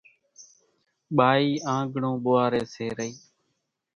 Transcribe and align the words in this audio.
ٻائِي 1.15 1.47
آنڳڻون 1.75 2.15
ٻوئاريَ 2.23 2.61
سي 2.73 2.87
رئِي 2.97 3.11